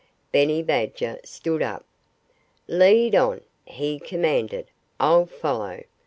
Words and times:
Benny 0.31 0.63
Badger 0.63 1.19
stood 1.23 1.61
up. 1.61 1.85
"Lead 2.67 3.13
on!" 3.13 3.41
he 3.65 3.99
commanded. 3.99 4.65
"I'll 4.99 5.27
follow." 5.27 5.83